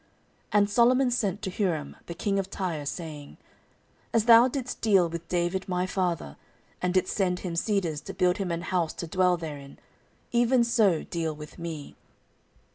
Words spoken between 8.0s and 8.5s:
to build him